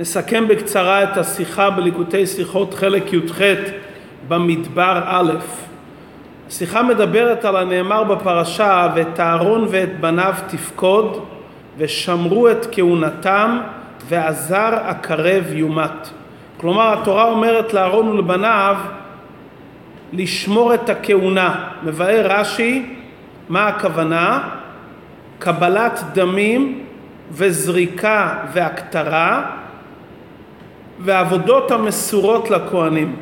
נסכם 0.00 0.48
בקצרה 0.48 1.02
את 1.02 1.16
השיחה 1.16 1.70
בליקוטי 1.70 2.26
שיחות 2.26 2.74
חלק 2.74 3.12
י"ח 3.12 3.40
במדבר 4.28 5.02
א'. 5.06 5.32
השיחה 6.48 6.82
מדברת 6.82 7.44
על 7.44 7.56
הנאמר 7.56 8.04
בפרשה 8.04 8.88
ואת 8.94 9.20
אהרון 9.20 9.66
ואת 9.70 10.00
בניו 10.00 10.34
תפקוד 10.48 11.24
ושמרו 11.78 12.50
את 12.50 12.66
כהונתם 12.72 13.58
והזר 14.08 14.74
הקרב 14.84 15.44
יומת. 15.52 16.08
כלומר 16.56 16.92
התורה 16.92 17.24
אומרת 17.24 17.74
לאהרון 17.74 18.08
ולבניו 18.08 18.76
לשמור 20.12 20.74
את 20.74 20.88
הכהונה. 20.88 21.68
מבאר 21.82 22.26
רש"י 22.28 22.94
מה 23.48 23.66
הכוונה? 23.66 24.48
קבלת 25.38 26.00
דמים 26.12 26.84
וזריקה 27.30 28.34
והקטרה 28.52 29.63
והעבודות 30.98 31.70
המסורות 31.70 32.50
לכהנים. 32.50 33.16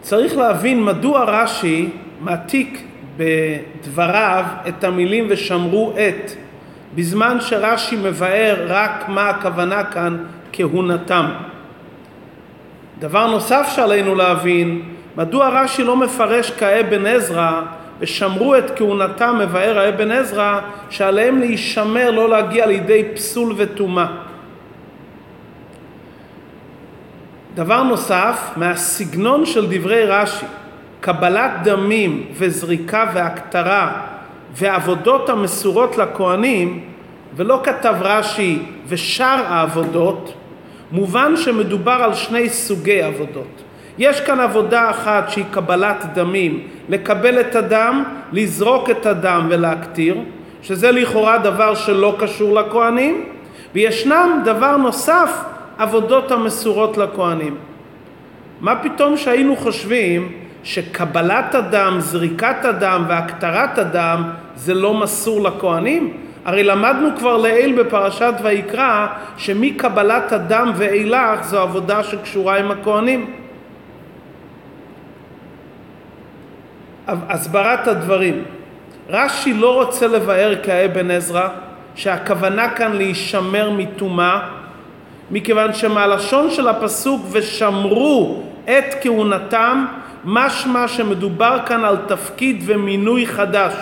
צריך 0.00 0.36
להבין 0.36 0.84
מדוע 0.84 1.24
רש"י 1.24 1.90
מעתיק 2.20 2.82
בדבריו 3.16 4.44
את 4.68 4.84
המילים 4.84 5.26
ושמרו 5.28 5.92
את 5.92 6.30
בזמן 6.94 7.36
שרש"י 7.40 7.96
מבאר 7.96 8.66
רק 8.68 9.08
מה 9.08 9.28
הכוונה 9.28 9.84
כאן 9.84 10.16
כהונתם. 10.52 11.26
דבר 12.98 13.26
נוסף 13.26 13.72
שעלינו 13.74 14.14
להבין, 14.14 14.82
מדוע 15.16 15.48
רש"י 15.48 15.84
לא 15.84 15.96
מפרש 15.96 16.50
כאבן 16.50 17.06
עזרא 17.06 17.62
ושמרו 18.00 18.56
את 18.56 18.70
כהונתם 18.76 19.38
מבאר 19.42 19.78
האבן 19.78 20.10
עזרא 20.10 20.60
שעליהם 20.90 21.38
להישמר 21.38 22.10
לא 22.10 22.28
להגיע 22.28 22.66
לידי 22.66 23.04
פסול 23.14 23.54
וטומאה. 23.56 24.06
דבר 27.54 27.82
נוסף, 27.82 28.50
מהסגנון 28.56 29.46
של 29.46 29.66
דברי 29.66 30.04
רש"י, 30.04 30.46
קבלת 31.00 31.50
דמים 31.64 32.26
וזריקה 32.32 33.06
והקטרה 33.14 34.00
ועבודות 34.52 35.28
המסורות 35.28 35.98
לכהנים, 35.98 36.84
ולא 37.36 37.60
כתב 37.64 37.94
רש"י 38.00 38.58
ושאר 38.88 39.44
העבודות, 39.46 40.34
מובן 40.92 41.36
שמדובר 41.36 41.92
על 41.92 42.14
שני 42.14 42.48
סוגי 42.48 43.02
עבודות. 43.02 43.62
יש 43.98 44.20
כאן 44.20 44.40
עבודה 44.40 44.90
אחת 44.90 45.30
שהיא 45.30 45.44
קבלת 45.50 46.04
דמים, 46.14 46.60
לקבל 46.88 47.40
את 47.40 47.56
הדם, 47.56 48.04
לזרוק 48.32 48.90
את 48.90 49.06
הדם 49.06 49.46
ולהקטיר, 49.50 50.16
שזה 50.62 50.90
לכאורה 50.90 51.38
דבר 51.38 51.74
שלא 51.74 52.16
קשור 52.18 52.54
לכהנים, 52.60 53.24
וישנם 53.74 54.42
דבר 54.44 54.76
נוסף, 54.76 55.44
עבודות 55.78 56.30
המסורות 56.30 56.96
לכהנים. 56.96 57.56
מה 58.60 58.76
פתאום 58.76 59.16
שהיינו 59.16 59.56
חושבים 59.56 60.32
שקבלת 60.64 61.54
הדם, 61.54 61.96
זריקת 61.98 62.64
הדם 62.64 63.04
והקטרת 63.08 63.78
הדם 63.78 64.22
זה 64.56 64.74
לא 64.74 64.94
מסור 64.94 65.42
לכהנים? 65.42 66.16
הרי 66.44 66.62
למדנו 66.62 67.08
כבר 67.18 67.36
לעיל 67.36 67.82
בפרשת 67.82 68.34
ויקרא 68.42 69.06
שמקבלת 69.36 70.32
הדם 70.32 70.72
ואילך 70.76 71.42
זו 71.42 71.60
עבודה 71.60 72.02
שקשורה 72.02 72.58
עם 72.58 72.70
הכהנים. 72.70 73.43
הסברת 77.08 77.88
הדברים 77.88 78.44
רש"י 79.08 79.52
לא 79.52 79.74
רוצה 79.74 80.06
לבאר 80.06 80.54
כאבן 80.62 81.10
עזרא 81.10 81.48
שהכוונה 81.94 82.68
כאן 82.68 82.92
להישמר 82.92 83.70
מטומאה 83.70 84.38
מכיוון 85.30 85.72
שמהלשון 85.72 86.50
של 86.50 86.68
הפסוק 86.68 87.26
ושמרו 87.30 88.42
את 88.64 88.94
כהונתם 89.00 89.84
משמע 90.24 90.88
שמדובר 90.88 91.58
כאן 91.66 91.84
על 91.84 91.96
תפקיד 92.06 92.62
ומינוי 92.66 93.26
חדש. 93.26 93.72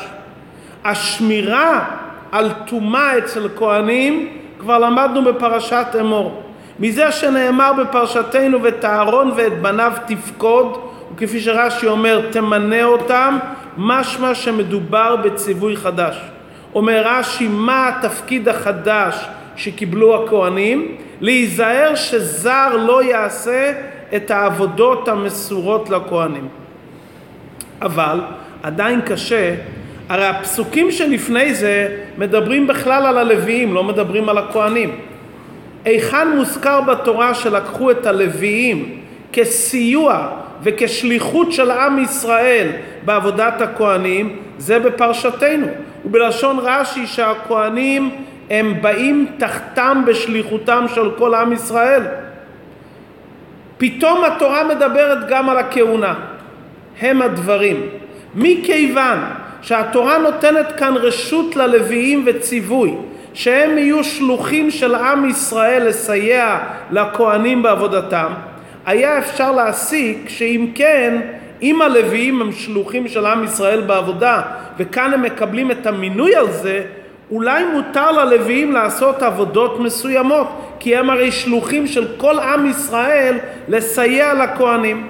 השמירה 0.84 1.84
על 2.32 2.50
טומאה 2.66 3.18
אצל 3.18 3.48
כהנים 3.56 4.28
כבר 4.58 4.78
למדנו 4.78 5.24
בפרשת 5.24 5.86
אמור. 6.00 6.42
מזה 6.78 7.12
שנאמר 7.12 7.72
בפרשתנו 7.72 8.62
ואת 8.62 8.84
אהרון 8.84 9.32
ואת 9.36 9.62
בניו 9.62 9.92
תפקוד 10.06 10.91
וכפי 11.22 11.40
שרש"י 11.40 11.86
אומר 11.86 12.20
תמנה 12.30 12.84
אותם 12.84 13.38
משמע 13.76 14.34
שמדובר 14.34 15.16
בציווי 15.16 15.76
חדש. 15.76 16.16
אומר 16.74 17.02
רש"י 17.04 17.48
מה 17.48 17.88
התפקיד 17.88 18.48
החדש 18.48 19.26
שקיבלו 19.56 20.24
הכהנים? 20.24 20.96
להיזהר 21.20 21.94
שזר 21.94 22.76
לא 22.76 23.02
יעשה 23.02 23.72
את 24.16 24.30
העבודות 24.30 25.08
המסורות 25.08 25.90
לכהנים. 25.90 26.48
אבל 27.82 28.20
עדיין 28.62 29.00
קשה, 29.00 29.54
הרי 30.08 30.26
הפסוקים 30.26 30.90
שלפני 30.90 31.54
זה 31.54 31.96
מדברים 32.18 32.66
בכלל 32.66 33.06
על 33.06 33.18
הלוויים, 33.18 33.74
לא 33.74 33.84
מדברים 33.84 34.28
על 34.28 34.38
הכהנים. 34.38 34.96
היכן 35.84 36.28
מוזכר 36.36 36.80
בתורה 36.80 37.34
שלקחו 37.34 37.90
את 37.90 38.06
הלוויים 38.06 39.01
כסיוע 39.32 40.28
וכשליחות 40.62 41.52
של 41.52 41.70
עם 41.70 41.98
ישראל 41.98 42.68
בעבודת 43.04 43.60
הכהנים, 43.60 44.36
זה 44.58 44.78
בפרשתנו. 44.78 45.66
ובלשון 46.04 46.58
רש"י 46.62 47.06
שהכהנים 47.06 48.10
הם 48.50 48.74
באים 48.80 49.26
תחתם 49.38 50.02
בשליחותם 50.06 50.84
של 50.94 51.10
כל 51.18 51.34
עם 51.34 51.52
ישראל. 51.52 52.02
פתאום 53.78 54.24
התורה 54.24 54.64
מדברת 54.64 55.28
גם 55.28 55.50
על 55.50 55.58
הכהונה. 55.58 56.14
הם 57.00 57.22
הדברים. 57.22 57.88
מכיוון 58.34 59.18
שהתורה 59.62 60.18
נותנת 60.18 60.72
כאן 60.72 60.94
רשות 60.96 61.56
ללוויים 61.56 62.22
וציווי 62.26 62.94
שהם 63.34 63.78
יהיו 63.78 64.04
שלוחים 64.04 64.70
של 64.70 64.94
עם 64.94 65.28
ישראל 65.28 65.88
לסייע 65.88 66.58
לכהנים 66.90 67.62
בעבודתם, 67.62 68.32
היה 68.86 69.18
אפשר 69.18 69.52
להסיק 69.52 70.28
שאם 70.28 70.66
כן, 70.74 71.20
אם 71.62 71.82
הלוויים 71.82 72.42
הם 72.42 72.52
שלוחים 72.52 73.08
של 73.08 73.26
עם 73.26 73.44
ישראל 73.44 73.80
בעבודה 73.80 74.42
וכאן 74.78 75.12
הם 75.12 75.22
מקבלים 75.22 75.70
את 75.70 75.86
המינוי 75.86 76.36
על 76.36 76.52
זה, 76.52 76.82
אולי 77.30 77.64
מותר 77.64 78.12
ללוויים 78.12 78.72
לעשות 78.72 79.22
עבודות 79.22 79.80
מסוימות, 79.80 80.46
כי 80.78 80.96
הם 80.96 81.10
הרי 81.10 81.32
שלוחים 81.32 81.86
של 81.86 82.06
כל 82.16 82.38
עם 82.38 82.66
ישראל 82.66 83.38
לסייע 83.68 84.34
לכהנים. 84.34 85.08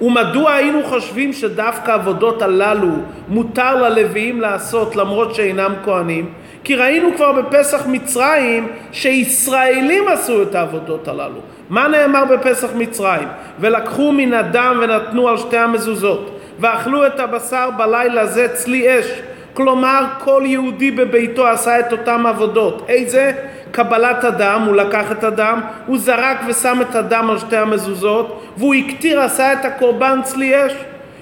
ומדוע 0.00 0.52
היינו 0.52 0.82
חושבים 0.84 1.32
שדווקא 1.32 1.90
עבודות 1.90 2.42
הללו 2.42 2.88
מותר 3.28 3.82
ללוויים 3.82 4.40
לעשות 4.40 4.96
למרות 4.96 5.34
שאינם 5.34 5.72
כהנים? 5.84 6.32
כי 6.64 6.74
ראינו 6.76 7.08
כבר 7.16 7.32
בפסח 7.32 7.86
מצרים 7.86 8.68
שישראלים 8.92 10.08
עשו 10.08 10.42
את 10.42 10.54
העבודות 10.54 11.08
הללו. 11.08 11.40
מה 11.70 11.88
נאמר 11.88 12.24
בפסח 12.24 12.68
מצרים? 12.74 13.28
ולקחו 13.60 14.12
מן 14.12 14.34
הדם 14.34 14.78
ונתנו 14.82 15.28
על 15.28 15.36
שתי 15.38 15.58
המזוזות 15.58 16.38
ואכלו 16.58 17.06
את 17.06 17.20
הבשר 17.20 17.70
בלילה 17.76 18.26
זה 18.26 18.48
צלי 18.48 19.00
אש 19.00 19.22
כלומר 19.54 20.04
כל 20.18 20.42
יהודי 20.46 20.90
בביתו 20.90 21.48
עשה 21.48 21.80
את 21.80 21.92
אותם 21.92 22.26
עבודות. 22.26 22.84
איזה? 22.88 23.32
קבלת 23.70 24.24
הדם, 24.24 24.62
הוא 24.66 24.76
לקח 24.76 25.12
את 25.12 25.24
הדם, 25.24 25.60
הוא 25.86 25.98
זרק 25.98 26.36
ושם 26.46 26.78
את 26.80 26.94
הדם 26.94 27.30
על 27.30 27.38
שתי 27.38 27.56
המזוזות 27.56 28.42
והוא 28.56 28.74
הקטיר 28.74 29.20
עשה 29.20 29.52
את 29.52 29.64
הקורבן 29.64 30.20
צלי 30.22 30.66
אש. 30.66 30.72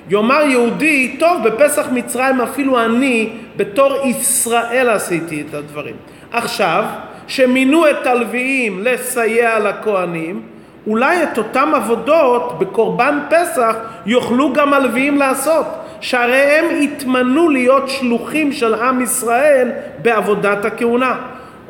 יאמר 0.09 0.43
יהודי, 0.43 1.17
טוב 1.19 1.49
בפסח 1.49 1.87
מצרים 1.93 2.41
אפילו 2.41 2.81
אני 2.85 3.29
בתור 3.57 3.93
ישראל 4.05 4.89
עשיתי 4.89 5.45
את 5.49 5.55
הדברים. 5.55 5.95
עכשיו, 6.33 6.85
שמינו 7.27 7.91
את 7.91 8.07
הלוויים 8.07 8.85
לסייע 8.85 9.59
לכהנים, 9.59 10.43
אולי 10.87 11.23
את 11.23 11.39
אותם 11.39 11.73
עבודות 11.75 12.59
בקורבן 12.59 13.19
פסח 13.31 13.77
יוכלו 14.07 14.53
גם 14.53 14.75
הלוויים 14.75 15.19
לעשות. 15.19 15.67
שהרי 16.01 16.41
הם 16.41 16.65
התמנו 16.83 17.49
להיות 17.49 17.89
שלוחים 17.89 18.53
של 18.53 18.75
עם 18.75 19.03
ישראל 19.03 19.71
בעבודת 20.03 20.65
הכהונה. 20.65 21.17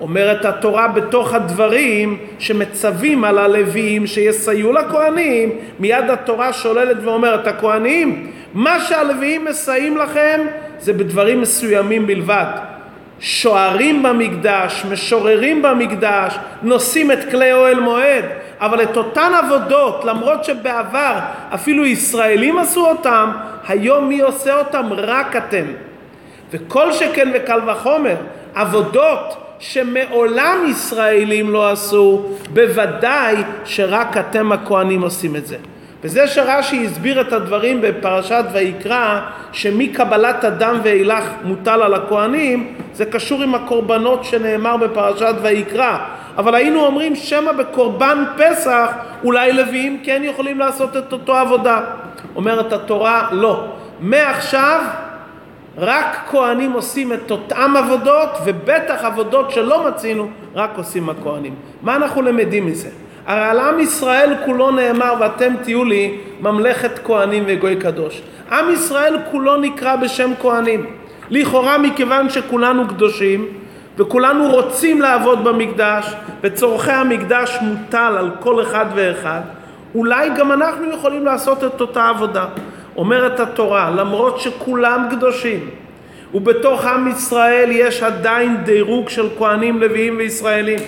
אומרת 0.00 0.44
התורה 0.44 0.88
בתוך 0.88 1.34
הדברים 1.34 2.18
שמצווים 2.38 3.24
על 3.24 3.38
הלוויים 3.38 4.06
שיסייעו 4.06 4.72
לכהנים, 4.72 5.50
מיד 5.78 6.10
התורה 6.10 6.52
שוללת 6.52 6.96
ואומרת, 7.04 7.46
הכהנים, 7.46 8.30
מה 8.54 8.80
שהלוויים 8.80 9.44
מסייעים 9.44 9.96
לכם 9.96 10.40
זה 10.78 10.92
בדברים 10.92 11.40
מסוימים 11.40 12.06
בלבד. 12.06 12.46
שוערים 13.20 14.02
במקדש, 14.02 14.84
משוררים 14.90 15.62
במקדש, 15.62 16.38
נושאים 16.62 17.12
את 17.12 17.30
כלי 17.30 17.52
אוהל 17.52 17.80
מועד, 17.80 18.24
אבל 18.60 18.82
את 18.82 18.96
אותן 18.96 19.32
עבודות, 19.44 20.04
למרות 20.04 20.44
שבעבר 20.44 21.18
אפילו 21.54 21.86
ישראלים 21.86 22.58
עשו 22.58 22.86
אותם, 22.86 23.30
היום 23.68 24.08
מי 24.08 24.20
עושה 24.20 24.58
אותם? 24.58 24.88
רק 24.96 25.36
אתם. 25.36 25.64
וכל 26.50 26.92
שכן 26.92 27.32
וקל 27.34 27.60
וחומר, 27.66 28.16
עבודות 28.54 29.49
שמעולם 29.60 30.58
ישראלים 30.68 31.50
לא 31.50 31.70
עשו, 31.70 32.22
בוודאי 32.52 33.36
שרק 33.64 34.16
אתם 34.16 34.52
הכהנים 34.52 35.02
עושים 35.02 35.36
את 35.36 35.46
זה. 35.46 35.56
וזה 36.04 36.28
שרש"י 36.28 36.86
הסביר 36.86 37.20
את 37.20 37.32
הדברים 37.32 37.80
בפרשת 37.80 38.44
ויקרא, 38.52 39.20
שמקבלת 39.52 40.44
הדם 40.44 40.80
ואילך 40.82 41.24
מוטל 41.44 41.82
על 41.82 41.94
הכהנים, 41.94 42.74
זה 42.92 43.04
קשור 43.04 43.42
עם 43.42 43.54
הקורבנות 43.54 44.24
שנאמר 44.24 44.76
בפרשת 44.76 45.34
ויקרא. 45.42 45.98
אבל 46.38 46.54
היינו 46.54 46.86
אומרים 46.86 47.16
שמא 47.16 47.52
בקורבן 47.52 48.24
פסח 48.36 48.90
אולי 49.24 49.52
לוויים 49.52 50.00
כן 50.04 50.22
יכולים 50.24 50.58
לעשות 50.58 50.96
את 50.96 51.12
אותו 51.12 51.36
עבודה. 51.36 51.80
אומרת 52.36 52.72
התורה, 52.72 53.28
לא. 53.32 53.64
מעכשיו 54.00 54.80
רק 55.80 56.18
כהנים 56.30 56.72
עושים 56.72 57.12
את 57.12 57.30
אותם 57.30 57.74
עבודות, 57.76 58.28
ובטח 58.44 59.04
עבודות 59.04 59.50
שלא 59.50 59.88
מצינו, 59.88 60.28
רק 60.54 60.70
עושים 60.76 61.08
הכהנים. 61.08 61.54
מה 61.82 61.96
אנחנו 61.96 62.22
למדים 62.22 62.66
מזה? 62.66 62.88
הרי 63.26 63.44
על 63.44 63.58
עם 63.58 63.80
ישראל 63.80 64.34
כולו 64.44 64.70
נאמר, 64.70 65.14
ואתם 65.20 65.54
תהיו 65.62 65.84
לי 65.84 66.16
ממלכת 66.40 66.98
כהנים 67.04 67.44
וגוי 67.46 67.76
קדוש. 67.76 68.22
עם 68.52 68.70
ישראל 68.72 69.16
כולו 69.30 69.56
נקרא 69.56 69.96
בשם 69.96 70.30
כהנים. 70.40 70.86
לכאורה 71.30 71.78
מכיוון 71.78 72.30
שכולנו 72.30 72.88
קדושים, 72.88 73.46
וכולנו 73.98 74.50
רוצים 74.50 75.02
לעבוד 75.02 75.44
במקדש, 75.44 76.14
וצורכי 76.40 76.92
המקדש 76.92 77.58
מוטל 77.62 78.14
על 78.18 78.30
כל 78.40 78.62
אחד 78.62 78.86
ואחד, 78.94 79.40
אולי 79.94 80.30
גם 80.36 80.52
אנחנו 80.52 80.90
יכולים 80.90 81.24
לעשות 81.24 81.64
את 81.64 81.80
אותה 81.80 82.08
עבודה. 82.08 82.46
אומרת 83.00 83.40
התורה, 83.40 83.90
למרות 83.90 84.40
שכולם 84.40 85.08
קדושים, 85.10 85.70
ובתוך 86.34 86.84
עם 86.84 87.08
ישראל 87.08 87.68
יש 87.72 88.02
עדיין 88.02 88.56
דירוג 88.64 89.08
של 89.08 89.28
כהנים, 89.38 89.80
לוויים 89.80 90.16
וישראלים, 90.18 90.78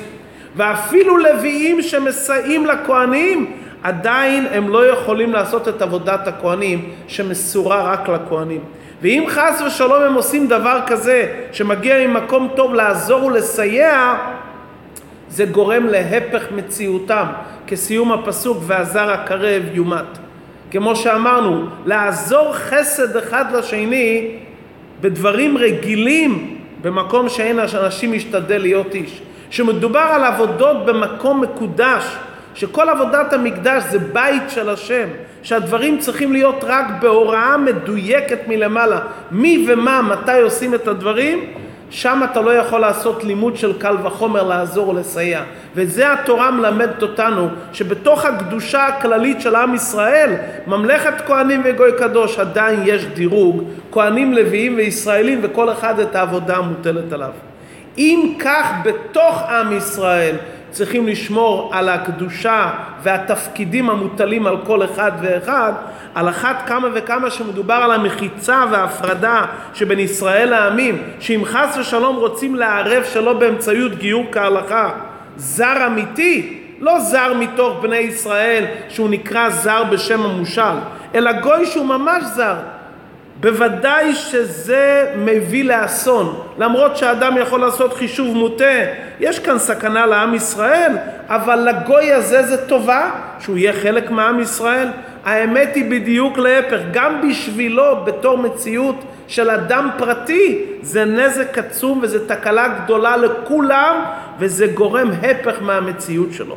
ואפילו 0.57 1.17
לוויים 1.17 1.83
שמסייעים 1.83 2.67
לכהנים, 2.67 3.53
עדיין 3.83 4.47
הם 4.53 4.69
לא 4.69 4.87
יכולים 4.87 5.33
לעשות 5.33 5.69
את 5.69 5.83
עבודת 5.83 6.29
הכהנים 6.29 6.91
שמסורה 7.09 7.93
רק 7.93 8.09
לכהנים. 8.09 8.61
ואם 9.03 9.25
חס 9.29 9.63
ושלום 9.67 10.03
הם 10.03 10.15
עושים 10.15 10.49
דבר 10.49 10.81
כזה 10.87 11.45
שמגיע 11.53 12.07
ממקום 12.07 12.49
טוב 12.57 12.75
לעזור 12.75 13.25
ולסייע, 13.25 14.15
זה 15.29 15.45
גורם 15.45 15.87
להפך 15.87 16.43
מציאותם, 16.57 17.27
כסיום 17.67 18.13
הפסוק 18.13 18.59
והזר 18.67 19.11
הקרב 19.11 19.63
יומת. 19.73 20.22
כמו 20.73 20.97
שאמרנו, 20.97 21.67
לעזור 21.87 22.53
חסד 22.53 23.17
אחד 23.17 23.45
לשני 23.53 24.29
בדברים 25.01 25.59
רגילים 25.59 26.59
במקום 26.83 27.29
שאין 27.29 27.59
אנשים 27.59 28.13
משתדל 28.13 28.59
להיות 28.59 28.95
איש. 28.95 29.23
שמדובר 29.51 29.99
על 29.99 30.25
עבודות 30.25 30.87
במקום 30.87 31.41
מקודש, 31.41 32.05
שכל 32.55 32.89
עבודת 32.89 33.33
המקדש 33.33 33.83
זה 33.91 33.99
בית 33.99 34.43
של 34.49 34.69
השם, 34.69 35.09
שהדברים 35.43 35.99
צריכים 35.99 36.33
להיות 36.33 36.65
רק 36.65 36.87
בהוראה 37.01 37.57
מדויקת 37.57 38.49
מלמעלה, 38.49 39.01
מי 39.31 39.67
ומה, 39.69 40.03
מתי 40.03 40.41
עושים 40.41 40.75
את 40.75 40.89
הדברים, 40.89 41.45
שם 41.93 42.21
אתה 42.31 42.41
לא 42.41 42.51
יכול 42.51 42.81
לעשות 42.81 43.25
לימוד 43.25 43.57
של 43.57 43.79
קל 43.79 43.97
וחומר 44.03 44.43
לעזור 44.43 44.89
ולסייע. 44.89 45.43
וזה 45.75 46.13
התורה 46.13 46.51
מלמדת 46.51 47.03
אותנו, 47.03 47.49
שבתוך 47.73 48.25
הקדושה 48.25 48.87
הכללית 48.87 49.41
של 49.41 49.55
עם 49.55 49.75
ישראל, 49.75 50.35
ממלכת 50.67 51.15
כהנים 51.27 51.61
וגוי 51.65 51.91
קדוש, 51.99 52.39
עדיין 52.39 52.81
יש 52.85 53.05
דירוג, 53.05 53.63
כהנים 53.93 54.33
לוויים 54.33 54.75
וישראלים, 54.77 55.39
וכל 55.43 55.73
אחד 55.73 55.99
את 55.99 56.17
העבודה 56.17 56.57
המוטלת 56.57 57.13
עליו. 57.13 57.31
אם 57.99 58.35
כך 58.39 58.73
בתוך 58.85 59.43
עם 59.43 59.73
ישראל 59.73 60.37
צריכים 60.73 61.07
לשמור 61.07 61.71
על 61.75 61.89
הקדושה 61.89 62.71
והתפקידים 63.03 63.91
המוטלים 63.91 64.47
על 64.47 64.57
כל 64.67 64.85
אחד 64.85 65.13
ואחד, 65.21 65.73
על 66.15 66.29
אחת 66.29 66.63
כמה 66.67 66.89
וכמה 66.95 67.31
שמדובר 67.31 67.75
על 67.75 67.93
המחיצה 67.93 68.65
וההפרדה 68.71 69.45
שבין 69.75 69.99
ישראל 69.99 70.51
לעמים, 70.51 71.03
שאם 71.21 71.43
חס 71.45 71.77
ושלום 71.81 72.17
רוצים 72.17 72.55
לערב 72.55 73.05
שלא 73.05 73.33
באמצעות 73.33 73.95
גיור 73.95 74.25
כהלכה, 74.33 74.91
זר 75.37 75.87
אמיתי, 75.87 76.59
לא 76.81 77.01
זר 77.01 77.35
מתוך 77.35 77.83
בני 77.83 77.97
ישראל 77.97 78.65
שהוא 78.89 79.11
נקרא 79.11 79.51
זר 79.51 79.85
בשם 79.85 80.23
המושל, 80.23 80.77
אלא 81.15 81.33
גוי 81.33 81.67
שהוא 81.67 81.87
ממש 81.87 82.25
זר, 82.25 82.55
בוודאי 83.43 84.15
שזה 84.15 85.13
מביא 85.17 85.65
לאסון. 85.65 86.41
למרות 86.59 86.97
שאדם 86.97 87.37
יכול 87.37 87.61
לעשות 87.61 87.93
חישוב 87.93 88.37
מוטה, 88.37 88.65
יש 89.21 89.39
כאן 89.39 89.59
סכנה 89.59 90.07
לעם 90.07 90.35
ישראל, 90.35 90.93
אבל 91.29 91.69
לגוי 91.69 92.13
הזה 92.13 92.43
זה 92.43 92.67
טובה 92.67 93.11
שהוא 93.41 93.57
יהיה 93.57 93.73
חלק 93.73 94.11
מעם 94.11 94.41
ישראל. 94.41 94.89
האמת 95.25 95.75
היא 95.75 95.91
בדיוק 95.91 96.39
להפך, 96.39 96.79
גם 96.93 97.29
בשבילו 97.29 98.05
בתור 98.05 98.39
מציאות 98.39 98.97
של 99.29 99.51
אדם 99.51 99.91
פרטי 99.99 100.65
זה 100.83 101.05
נזק 101.05 101.59
עצום 101.59 102.01
וזה 102.03 102.29
תקלה 102.29 102.69
גדולה 102.69 103.17
לכולם 103.17 104.05
וזה 104.39 104.67
גורם 104.67 105.11
הפך 105.23 105.63
מהמציאות 105.63 106.33
שלו. 106.33 106.57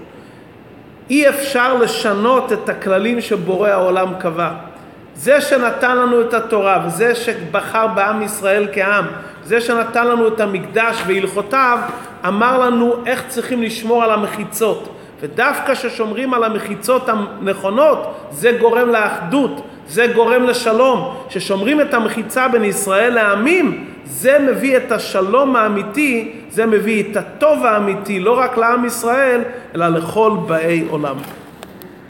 אי 1.09 1.29
אפשר 1.29 1.73
לשנות 1.73 2.53
את 2.53 2.69
הכללים 2.69 3.21
שבורא 3.21 3.69
העולם 3.69 4.13
קבע. 4.19 4.74
זה 5.15 5.41
שנתן 5.41 5.97
לנו 5.97 6.21
את 6.21 6.33
התורה 6.33 6.83
וזה 6.87 7.15
שבחר 7.15 7.87
בעם 7.87 8.21
ישראל 8.21 8.67
כעם, 8.73 9.05
זה 9.43 9.61
שנתן 9.61 10.07
לנו 10.07 10.27
את 10.27 10.39
המקדש 10.39 11.03
והלכותיו, 11.07 11.79
אמר 12.27 12.59
לנו 12.59 12.95
איך 13.05 13.23
צריכים 13.27 13.63
לשמור 13.63 14.03
על 14.03 14.11
המחיצות. 14.11 14.95
ודווקא 15.21 15.73
כששומרים 15.73 16.33
על 16.33 16.43
המחיצות 16.43 17.09
הנכונות, 17.09 18.15
זה 18.31 18.57
גורם 18.59 18.89
לאחדות, 18.89 19.61
זה 19.87 20.07
גורם 20.15 20.43
לשלום. 20.43 21.15
כששומרים 21.29 21.81
את 21.81 21.93
המחיצה 21.93 22.47
בין 22.47 22.63
ישראל 22.63 23.13
לעמים, 23.13 23.85
זה 24.05 24.39
מביא 24.39 24.77
את 24.77 24.91
השלום 24.91 25.55
האמיתי, 25.55 26.31
זה 26.49 26.65
מביא 26.65 27.03
את 27.03 27.17
הטוב 27.17 27.65
האמיתי, 27.65 28.19
לא 28.19 28.39
רק 28.39 28.57
לעם 28.57 28.85
ישראל, 28.85 29.41
אלא 29.75 29.87
לכל 29.87 30.31
באי 30.47 30.85
עולם. 30.89 31.15